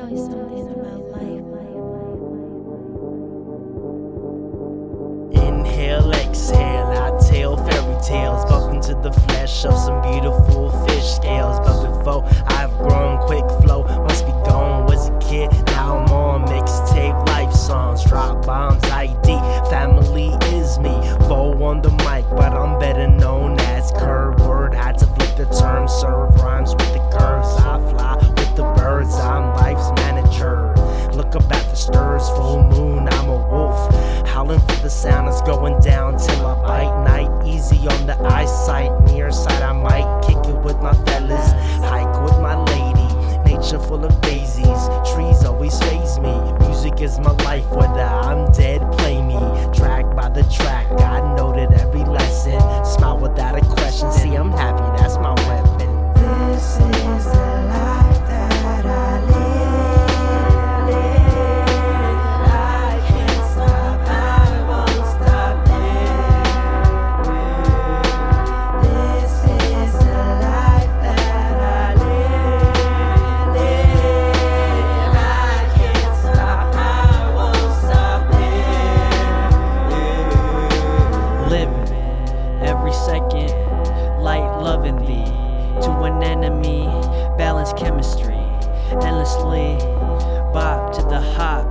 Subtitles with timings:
[0.00, 1.44] show you something about life.
[5.44, 8.44] Inhale, exhale, I tell fairy tales.
[8.46, 11.58] Bump into the flesh of some beautiful fish scales.
[11.60, 14.86] But before I've grown quick flow, must be gone.
[14.86, 18.02] Was a kid, now I'm on mixtape life songs.
[18.04, 19.26] Drop bombs, ID,
[19.68, 20.94] family is me.
[21.28, 24.72] Foe on the mic, but I'm better known as Curve Word.
[24.72, 27.48] Had to flip the term, serve rhymes with the curves.
[27.58, 28.19] I fly
[31.30, 33.94] Up at the stirs, full moon, I'm a wolf.
[34.26, 37.46] Howling for the sound is going down till I bite night.
[37.46, 41.52] Easy on the eyesight, near sight, I might kick it with my fellas.
[41.86, 44.82] Hike with my lady, nature full of daisies.
[45.14, 46.34] Trees always phase me.
[46.66, 47.64] Music is my life,
[86.42, 86.86] enemy,
[87.36, 88.40] balance chemistry,
[89.02, 89.76] endlessly
[90.54, 91.66] bop to the hop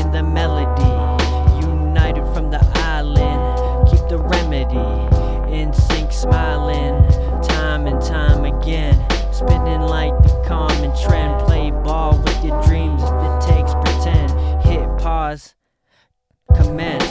[0.00, 6.94] in the melody, united from the island, keep the remedy in sync, smiling
[7.42, 8.94] time and time again,
[9.32, 14.30] spinning like the common trend, play ball with your dreams if it takes pretend,
[14.62, 15.56] hit pause
[16.54, 17.04] commence.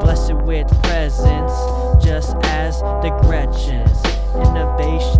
[0.00, 1.52] Blessed with presence,
[2.02, 3.98] just as the Gretchens.
[4.34, 5.17] Innovation,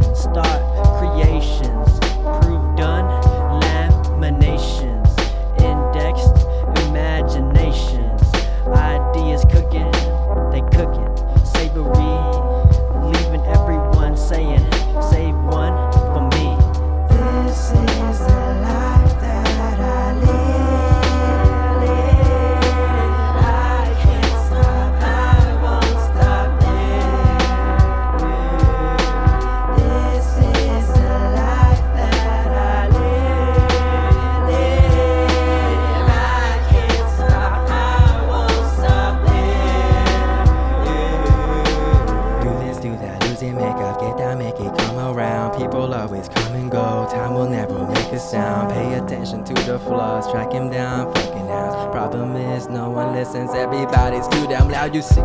[45.89, 47.09] will always come and go.
[47.11, 48.71] Time will never make a sound.
[48.73, 51.93] Pay attention to the flaws, track him down, fucking out.
[51.93, 53.51] Problem is, no one listens.
[53.55, 55.21] Everybody's too damn loud, you see.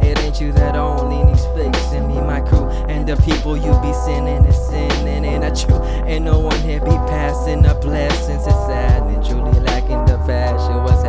[0.00, 2.08] It ain't you that only needs fixing.
[2.08, 5.82] Me, my crew, and the people you be sending, is sinning, and I true.
[6.06, 8.46] Ain't no one here be passing up blessings.
[8.46, 10.82] It's sad and truly lacking the fashion.
[10.84, 11.04] What's